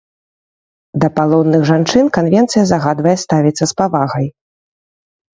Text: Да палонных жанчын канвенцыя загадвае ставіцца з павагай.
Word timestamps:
Да 1.01 1.07
палонных 1.17 1.61
жанчын 1.69 2.07
канвенцыя 2.15 2.63
загадвае 2.71 3.13
ставіцца 3.25 3.63
з 3.73 3.77
павагай. 3.83 4.25